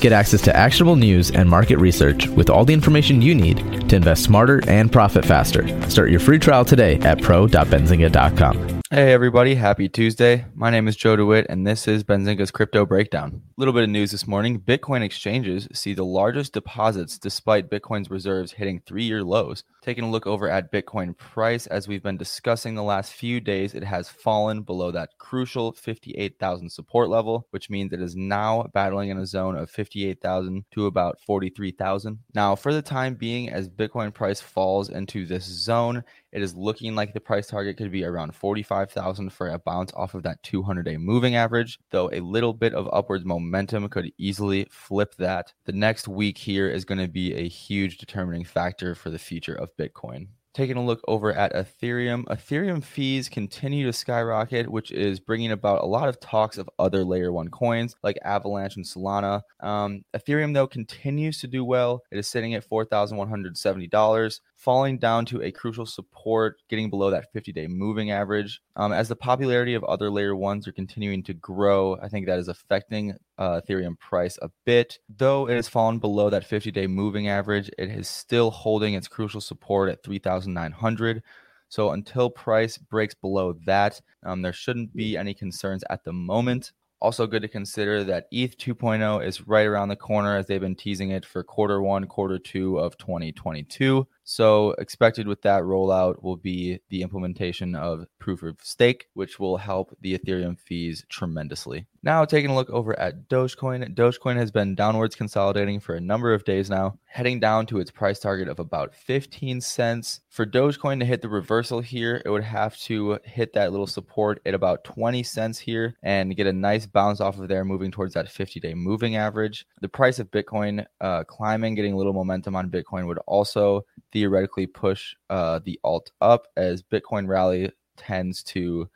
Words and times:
Get 0.00 0.12
access 0.12 0.42
to 0.42 0.56
actionable 0.56 0.96
news 0.96 1.30
and 1.30 1.48
market 1.48 1.78
research 1.78 2.28
with 2.28 2.50
all 2.50 2.64
the 2.64 2.74
information 2.74 3.20
you 3.20 3.34
need 3.34 3.88
to 3.88 3.96
invest 3.96 4.22
smarter 4.22 4.62
and 4.68 4.92
profit 4.92 5.24
faster. 5.24 5.66
Start 5.90 6.10
your 6.10 6.20
free 6.20 6.38
trial 6.38 6.64
today 6.64 6.98
at 7.00 7.20
pro.benzinga.com. 7.20 8.77
Hey 8.90 9.12
everybody, 9.12 9.54
happy 9.54 9.86
Tuesday. 9.86 10.46
My 10.54 10.70
name 10.70 10.88
is 10.88 10.96
Joe 10.96 11.14
DeWitt 11.14 11.44
and 11.50 11.66
this 11.66 11.86
is 11.86 12.04
Benzinga's 12.04 12.50
Crypto 12.50 12.86
Breakdown. 12.86 13.42
A 13.46 13.60
little 13.60 13.74
bit 13.74 13.82
of 13.82 13.90
news 13.90 14.12
this 14.12 14.26
morning. 14.26 14.58
Bitcoin 14.58 15.02
exchanges 15.02 15.68
see 15.74 15.92
the 15.92 16.06
largest 16.06 16.54
deposits 16.54 17.18
despite 17.18 17.68
Bitcoin's 17.68 18.08
reserves 18.08 18.52
hitting 18.52 18.80
three-year 18.80 19.22
lows. 19.22 19.62
Taking 19.82 20.04
a 20.04 20.10
look 20.10 20.26
over 20.26 20.48
at 20.48 20.72
Bitcoin 20.72 21.14
price, 21.14 21.66
as 21.66 21.86
we've 21.86 22.02
been 22.02 22.16
discussing 22.16 22.74
the 22.74 22.82
last 22.82 23.12
few 23.12 23.40
days, 23.40 23.74
it 23.74 23.84
has 23.84 24.08
fallen 24.08 24.62
below 24.62 24.90
that 24.90 25.18
crucial 25.18 25.72
58,000 25.72 26.70
support 26.70 27.10
level, 27.10 27.46
which 27.50 27.68
means 27.68 27.92
it 27.92 28.00
is 28.00 28.16
now 28.16 28.70
battling 28.72 29.10
in 29.10 29.18
a 29.18 29.26
zone 29.26 29.56
of 29.56 29.70
58,000 29.70 30.64
to 30.70 30.86
about 30.86 31.20
43,000. 31.20 32.20
Now, 32.34 32.56
for 32.56 32.72
the 32.72 32.82
time 32.82 33.16
being, 33.16 33.50
as 33.50 33.68
Bitcoin 33.68 34.14
price 34.14 34.40
falls 34.40 34.88
into 34.88 35.26
this 35.26 35.44
zone, 35.44 36.04
it 36.32 36.42
is 36.42 36.54
looking 36.54 36.94
like 36.94 37.14
the 37.14 37.20
price 37.20 37.46
target 37.46 37.78
could 37.78 37.90
be 37.90 38.04
around 38.04 38.34
45,000 38.78 39.30
for 39.30 39.48
a 39.48 39.58
bounce 39.58 39.92
off 39.94 40.14
of 40.14 40.22
that 40.22 40.42
200 40.44 40.84
day 40.84 40.96
moving 40.96 41.34
average, 41.34 41.78
though 41.90 42.08
a 42.12 42.20
little 42.20 42.52
bit 42.52 42.74
of 42.74 42.88
upwards 42.92 43.24
momentum 43.24 43.88
could 43.88 44.12
easily 44.18 44.68
flip 44.70 45.14
that. 45.16 45.52
The 45.64 45.72
next 45.72 46.06
week 46.06 46.38
here 46.38 46.70
is 46.70 46.84
going 46.84 47.00
to 47.00 47.08
be 47.08 47.34
a 47.34 47.48
huge 47.48 47.98
determining 47.98 48.44
factor 48.44 48.94
for 48.94 49.10
the 49.10 49.18
future 49.18 49.54
of 49.54 49.76
Bitcoin 49.76 50.28
taking 50.58 50.76
a 50.76 50.84
look 50.84 51.00
over 51.06 51.32
at 51.32 51.54
Ethereum, 51.54 52.24
Ethereum 52.24 52.82
fees 52.82 53.28
continue 53.28 53.86
to 53.86 53.92
skyrocket, 53.92 54.68
which 54.68 54.90
is 54.90 55.20
bringing 55.20 55.52
about 55.52 55.84
a 55.84 55.86
lot 55.86 56.08
of 56.08 56.18
talks 56.18 56.58
of 56.58 56.68
other 56.80 57.04
layer 57.04 57.30
one 57.30 57.48
coins 57.48 57.94
like 58.02 58.18
Avalanche 58.24 58.74
and 58.74 58.84
Solana. 58.84 59.42
Um, 59.60 60.02
Ethereum, 60.12 60.54
though, 60.54 60.66
continues 60.66 61.38
to 61.42 61.46
do 61.46 61.64
well. 61.64 62.02
It 62.10 62.18
is 62.18 62.26
sitting 62.26 62.54
at 62.54 62.68
$4,170 62.68 64.40
falling 64.58 64.98
down 64.98 65.24
to 65.24 65.40
a 65.40 65.52
crucial 65.52 65.86
support, 65.86 66.56
getting 66.68 66.90
below 66.90 67.10
that 67.10 67.32
50 67.32 67.52
day 67.52 67.68
moving 67.68 68.10
average. 68.10 68.60
Um, 68.74 68.92
as 68.92 69.08
the 69.08 69.16
popularity 69.16 69.74
of 69.74 69.84
other 69.84 70.10
layer 70.10 70.34
ones 70.34 70.66
are 70.66 70.72
continuing 70.72 71.22
to 71.24 71.34
grow, 71.34 71.96
I 72.02 72.08
think 72.08 72.26
that 72.26 72.40
is 72.40 72.48
affecting 72.48 73.14
uh, 73.38 73.60
Ethereum 73.60 73.98
price 73.98 74.36
a 74.42 74.50
bit. 74.66 74.98
Though 75.08 75.48
it 75.48 75.54
has 75.54 75.68
fallen 75.68 76.00
below 76.00 76.28
that 76.30 76.44
50 76.44 76.72
day 76.72 76.88
moving 76.88 77.28
average, 77.28 77.70
it 77.78 77.88
is 77.88 78.08
still 78.08 78.50
holding 78.50 78.94
its 78.94 79.08
crucial 79.08 79.40
support 79.40 79.90
at 79.90 80.02
3,900. 80.48 81.22
So 81.68 81.90
until 81.90 82.30
price 82.30 82.78
breaks 82.78 83.14
below 83.14 83.54
that, 83.66 84.00
um, 84.24 84.42
there 84.42 84.52
shouldn't 84.52 84.94
be 84.94 85.16
any 85.16 85.34
concerns 85.34 85.84
at 85.90 86.04
the 86.04 86.12
moment. 86.12 86.72
Also, 87.00 87.26
good 87.28 87.42
to 87.42 87.48
consider 87.48 88.02
that 88.04 88.26
ETH 88.32 88.56
2.0 88.56 89.24
is 89.24 89.46
right 89.46 89.66
around 89.66 89.88
the 89.88 89.96
corner 89.96 90.36
as 90.36 90.46
they've 90.46 90.60
been 90.60 90.74
teasing 90.74 91.10
it 91.10 91.24
for 91.24 91.44
quarter 91.44 91.80
one, 91.80 92.06
quarter 92.06 92.38
two 92.38 92.78
of 92.78 92.96
2022. 92.98 94.06
So, 94.30 94.72
expected 94.72 95.26
with 95.26 95.40
that 95.40 95.62
rollout 95.62 96.22
will 96.22 96.36
be 96.36 96.80
the 96.90 97.00
implementation 97.00 97.74
of 97.74 98.04
proof 98.18 98.42
of 98.42 98.58
stake, 98.62 99.06
which 99.14 99.40
will 99.40 99.56
help 99.56 99.96
the 100.02 100.18
Ethereum 100.18 100.60
fees 100.60 101.06
tremendously. 101.08 101.86
Now, 102.02 102.26
taking 102.26 102.50
a 102.50 102.54
look 102.54 102.68
over 102.68 102.96
at 102.98 103.28
Dogecoin, 103.28 103.94
Dogecoin 103.94 104.36
has 104.36 104.50
been 104.50 104.74
downwards 104.74 105.16
consolidating 105.16 105.80
for 105.80 105.94
a 105.94 106.00
number 106.00 106.32
of 106.32 106.44
days 106.44 106.68
now, 106.68 106.98
heading 107.06 107.40
down 107.40 107.66
to 107.66 107.80
its 107.80 107.90
price 107.90 108.20
target 108.20 108.48
of 108.48 108.58
about 108.58 108.94
15 108.94 109.62
cents. 109.62 110.20
For 110.28 110.46
Dogecoin 110.46 111.00
to 111.00 111.06
hit 111.06 111.22
the 111.22 111.28
reversal 111.28 111.80
here, 111.80 112.22
it 112.24 112.30
would 112.30 112.44
have 112.44 112.76
to 112.82 113.18
hit 113.24 113.54
that 113.54 113.72
little 113.72 113.86
support 113.86 114.40
at 114.46 114.54
about 114.54 114.84
20 114.84 115.22
cents 115.22 115.58
here 115.58 115.96
and 116.02 116.36
get 116.36 116.46
a 116.46 116.52
nice 116.52 116.86
bounce 116.86 117.20
off 117.20 117.38
of 117.38 117.48
there, 117.48 117.64
moving 117.64 117.90
towards 117.90 118.14
that 118.14 118.30
50 118.30 118.60
day 118.60 118.74
moving 118.74 119.16
average. 119.16 119.66
The 119.80 119.88
price 119.88 120.18
of 120.18 120.30
Bitcoin 120.30 120.84
uh, 121.00 121.24
climbing, 121.24 121.74
getting 121.74 121.94
a 121.94 121.96
little 121.96 122.12
momentum 122.12 122.54
on 122.54 122.70
Bitcoin 122.70 123.06
would 123.06 123.18
also 123.26 123.84
theoretically 124.18 124.66
push 124.66 125.14
uh, 125.30 125.60
the 125.64 125.78
alt 125.84 126.10
up 126.20 126.48
as 126.56 126.82
Bitcoin 126.82 127.28
rally 127.28 127.70
tends 127.96 128.42
to 128.42 128.88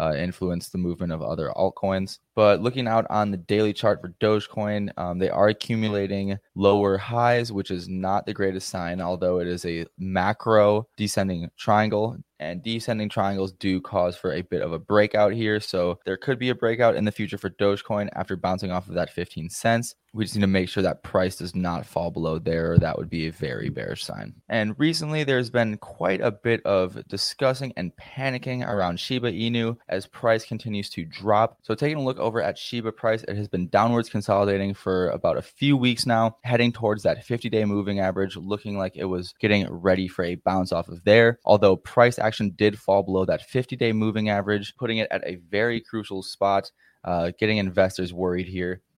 uh, 0.00 0.14
influence 0.16 0.70
the 0.70 0.78
movement 0.78 1.12
of 1.12 1.20
other 1.20 1.52
altcoins. 1.54 2.18
But 2.34 2.62
looking 2.62 2.88
out 2.88 3.06
on 3.10 3.30
the 3.30 3.36
daily 3.36 3.74
chart 3.74 4.00
for 4.00 4.14
Dogecoin, 4.22 4.90
um, 4.96 5.18
they 5.18 5.28
are 5.28 5.48
accumulating 5.48 6.38
lower 6.54 6.96
highs, 6.96 7.52
which 7.52 7.70
is 7.70 7.90
not 7.90 8.24
the 8.24 8.32
greatest 8.32 8.70
sign, 8.70 9.02
although 9.02 9.40
it 9.40 9.46
is 9.46 9.66
a 9.66 9.84
macro 9.98 10.88
descending 10.96 11.50
triangle. 11.58 12.16
And 12.38 12.62
descending 12.62 13.10
triangles 13.10 13.52
do 13.52 13.82
cause 13.82 14.16
for 14.16 14.32
a 14.32 14.40
bit 14.40 14.62
of 14.62 14.72
a 14.72 14.78
breakout 14.78 15.34
here. 15.34 15.60
So 15.60 15.98
there 16.06 16.16
could 16.16 16.38
be 16.38 16.48
a 16.48 16.54
breakout 16.54 16.96
in 16.96 17.04
the 17.04 17.12
future 17.12 17.36
for 17.36 17.50
Dogecoin 17.50 18.08
after 18.14 18.34
bouncing 18.34 18.70
off 18.70 18.88
of 18.88 18.94
that 18.94 19.12
15 19.12 19.50
cents. 19.50 19.94
We 20.12 20.24
just 20.24 20.34
need 20.34 20.40
to 20.40 20.48
make 20.48 20.68
sure 20.68 20.82
that 20.82 21.04
price 21.04 21.36
does 21.36 21.54
not 21.54 21.86
fall 21.86 22.10
below 22.10 22.40
there. 22.40 22.76
That 22.78 22.98
would 22.98 23.08
be 23.08 23.28
a 23.28 23.32
very 23.32 23.68
bearish 23.68 24.04
sign. 24.04 24.34
And 24.48 24.74
recently, 24.76 25.22
there's 25.22 25.50
been 25.50 25.76
quite 25.76 26.20
a 26.20 26.32
bit 26.32 26.64
of 26.66 27.06
discussing 27.06 27.72
and 27.76 27.92
panicking 27.96 28.66
around 28.66 28.98
Shiba 28.98 29.30
Inu 29.30 29.76
as 29.88 30.06
price 30.06 30.44
continues 30.44 30.90
to 30.90 31.04
drop. 31.04 31.58
So 31.62 31.76
taking 31.76 31.98
a 31.98 32.02
look 32.02 32.18
over 32.18 32.42
at 32.42 32.58
Shiba 32.58 32.90
price, 32.90 33.22
it 33.22 33.36
has 33.36 33.46
been 33.46 33.68
downwards 33.68 34.08
consolidating 34.08 34.74
for 34.74 35.10
about 35.10 35.36
a 35.36 35.42
few 35.42 35.76
weeks 35.76 36.06
now, 36.06 36.38
heading 36.42 36.72
towards 36.72 37.04
that 37.04 37.24
50 37.24 37.48
day 37.48 37.64
moving 37.64 38.00
average, 38.00 38.36
looking 38.36 38.76
like 38.76 38.96
it 38.96 39.04
was 39.04 39.32
getting 39.38 39.70
ready 39.70 40.08
for 40.08 40.24
a 40.24 40.34
bounce 40.34 40.72
off 40.72 40.88
of 40.88 41.04
there. 41.04 41.38
Although 41.44 41.76
price 41.76 42.18
action 42.18 42.50
did 42.56 42.78
fall 42.78 43.04
below 43.04 43.24
that 43.26 43.42
50 43.42 43.76
day 43.76 43.92
moving 43.92 44.28
average, 44.28 44.74
putting 44.76 44.98
it 44.98 45.08
at 45.12 45.24
a 45.24 45.36
very 45.36 45.80
crucial 45.80 46.24
spot, 46.24 46.72
uh, 47.04 47.30
getting 47.38 47.58
investors 47.58 48.12
worried 48.12 48.48
here. 48.48 48.82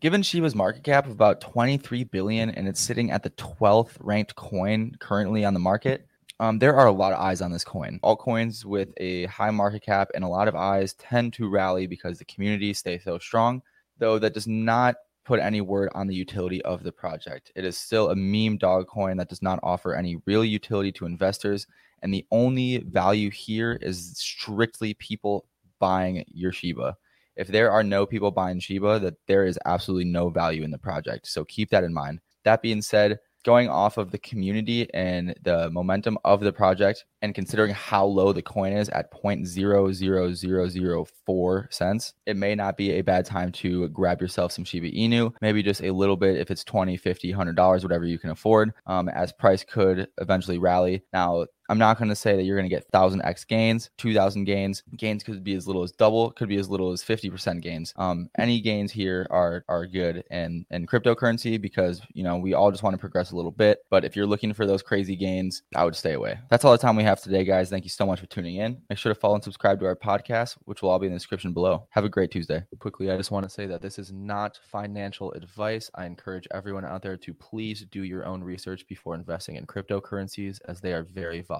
Given 0.00 0.22
Shiba's 0.22 0.54
market 0.54 0.82
cap 0.82 1.04
of 1.04 1.12
about 1.12 1.42
23 1.42 2.04
billion 2.04 2.48
and 2.48 2.66
it's 2.66 2.80
sitting 2.80 3.10
at 3.10 3.22
the 3.22 3.28
12th 3.30 3.98
ranked 4.00 4.34
coin 4.34 4.96
currently 4.98 5.44
on 5.44 5.52
the 5.52 5.60
market, 5.60 6.06
um, 6.40 6.58
there 6.58 6.74
are 6.74 6.86
a 6.86 6.92
lot 6.92 7.12
of 7.12 7.20
eyes 7.20 7.42
on 7.42 7.52
this 7.52 7.64
coin. 7.64 8.00
Altcoins 8.02 8.64
with 8.64 8.88
a 8.96 9.26
high 9.26 9.50
market 9.50 9.82
cap 9.82 10.08
and 10.14 10.24
a 10.24 10.28
lot 10.28 10.48
of 10.48 10.56
eyes 10.56 10.94
tend 10.94 11.34
to 11.34 11.50
rally 11.50 11.86
because 11.86 12.18
the 12.18 12.24
community 12.24 12.72
stays 12.72 13.04
so 13.04 13.18
strong, 13.18 13.60
though 13.98 14.18
that 14.18 14.32
does 14.32 14.46
not 14.46 14.94
put 15.26 15.38
any 15.38 15.60
word 15.60 15.90
on 15.94 16.06
the 16.06 16.14
utility 16.14 16.62
of 16.62 16.82
the 16.82 16.92
project. 16.92 17.52
It 17.54 17.66
is 17.66 17.76
still 17.76 18.08
a 18.08 18.16
meme 18.16 18.56
dog 18.56 18.86
coin 18.86 19.18
that 19.18 19.28
does 19.28 19.42
not 19.42 19.60
offer 19.62 19.94
any 19.94 20.16
real 20.24 20.46
utility 20.46 20.92
to 20.92 21.04
investors. 21.04 21.66
And 22.00 22.14
the 22.14 22.24
only 22.30 22.78
value 22.78 23.30
here 23.30 23.78
is 23.82 24.16
strictly 24.16 24.94
people 24.94 25.44
buying 25.78 26.24
your 26.32 26.52
Shiba 26.52 26.96
if 27.40 27.48
there 27.48 27.72
are 27.72 27.82
no 27.82 28.04
people 28.04 28.30
buying 28.30 28.60
Shiba, 28.60 29.00
that 29.00 29.14
there 29.26 29.46
is 29.46 29.58
absolutely 29.64 30.04
no 30.04 30.28
value 30.28 30.62
in 30.62 30.70
the 30.70 30.78
project. 30.78 31.26
So 31.26 31.42
keep 31.46 31.70
that 31.70 31.84
in 31.84 31.94
mind. 31.94 32.20
That 32.44 32.60
being 32.60 32.82
said, 32.82 33.18
going 33.44 33.70
off 33.70 33.96
of 33.96 34.10
the 34.10 34.18
community 34.18 34.92
and 34.92 35.34
the 35.42 35.70
momentum 35.70 36.18
of 36.24 36.40
the 36.40 36.52
project 36.52 37.06
and 37.22 37.34
considering 37.34 37.72
how 37.72 38.04
low 38.04 38.34
the 38.34 38.42
coin 38.42 38.72
is 38.72 38.90
at 38.90 39.10
0.00004 39.12 41.72
cents 41.72 42.12
it 42.26 42.36
may 42.36 42.54
not 42.54 42.76
be 42.76 42.90
a 42.92 43.00
bad 43.00 43.24
time 43.24 43.50
to 43.50 43.88
grab 43.88 44.20
yourself 44.20 44.52
some 44.52 44.64
shiba 44.64 44.90
inu 44.90 45.32
maybe 45.40 45.62
just 45.62 45.82
a 45.82 45.90
little 45.90 46.16
bit 46.16 46.36
if 46.36 46.50
it's 46.50 46.64
20 46.64 46.98
50 46.98 47.30
100 47.30 47.56
dollars 47.56 47.82
whatever 47.82 48.04
you 48.04 48.18
can 48.18 48.28
afford 48.30 48.72
um, 48.86 49.08
as 49.08 49.32
price 49.32 49.64
could 49.64 50.06
eventually 50.20 50.58
rally 50.58 51.02
now 51.12 51.46
I'm 51.70 51.78
not 51.78 51.98
going 51.98 52.08
to 52.08 52.16
say 52.16 52.34
that 52.34 52.42
you're 52.42 52.56
going 52.56 52.68
to 52.68 52.74
get 52.74 52.90
1000x 52.90 53.46
gains, 53.46 53.90
2000 53.96 54.42
gains. 54.42 54.82
Gains 54.96 55.22
could 55.22 55.44
be 55.44 55.54
as 55.54 55.68
little 55.68 55.84
as 55.84 55.92
double, 55.92 56.32
could 56.32 56.48
be 56.48 56.56
as 56.56 56.68
little 56.68 56.90
as 56.90 57.00
50% 57.00 57.62
gains. 57.62 57.94
Um, 57.96 58.28
any 58.36 58.60
gains 58.60 58.90
here 58.90 59.28
are 59.30 59.64
are 59.68 59.86
good 59.86 60.24
in 60.32 60.66
in 60.70 60.88
cryptocurrency 60.88 61.60
because 61.60 62.02
you 62.12 62.24
know 62.24 62.38
we 62.38 62.54
all 62.54 62.72
just 62.72 62.82
want 62.82 62.94
to 62.94 62.98
progress 62.98 63.30
a 63.30 63.36
little 63.36 63.52
bit. 63.52 63.84
But 63.88 64.04
if 64.04 64.16
you're 64.16 64.26
looking 64.26 64.52
for 64.52 64.66
those 64.66 64.82
crazy 64.82 65.14
gains, 65.14 65.62
I 65.76 65.84
would 65.84 65.94
stay 65.94 66.14
away. 66.14 66.40
That's 66.48 66.64
all 66.64 66.72
the 66.72 66.78
time 66.78 66.96
we 66.96 67.04
have 67.04 67.22
today, 67.22 67.44
guys. 67.44 67.70
Thank 67.70 67.84
you 67.84 67.90
so 67.90 68.04
much 68.04 68.18
for 68.18 68.26
tuning 68.26 68.56
in. 68.56 68.82
Make 68.90 68.98
sure 68.98 69.14
to 69.14 69.20
follow 69.20 69.36
and 69.36 69.44
subscribe 69.44 69.78
to 69.78 69.86
our 69.86 69.94
podcast, 69.94 70.56
which 70.64 70.82
will 70.82 70.90
all 70.90 70.98
be 70.98 71.06
in 71.06 71.12
the 71.12 71.18
description 71.18 71.52
below. 71.52 71.86
Have 71.90 72.04
a 72.04 72.08
great 72.08 72.32
Tuesday. 72.32 72.64
Quickly, 72.80 73.12
I 73.12 73.16
just 73.16 73.30
want 73.30 73.44
to 73.44 73.50
say 73.50 73.66
that 73.66 73.80
this 73.80 73.96
is 73.96 74.10
not 74.10 74.58
financial 74.72 75.30
advice. 75.34 75.88
I 75.94 76.06
encourage 76.06 76.48
everyone 76.50 76.84
out 76.84 77.02
there 77.02 77.16
to 77.16 77.32
please 77.32 77.86
do 77.92 78.02
your 78.02 78.26
own 78.26 78.42
research 78.42 78.88
before 78.88 79.14
investing 79.14 79.54
in 79.54 79.66
cryptocurrencies 79.66 80.58
as 80.66 80.80
they 80.80 80.92
are 80.92 81.04
very 81.04 81.42
volatile 81.42 81.59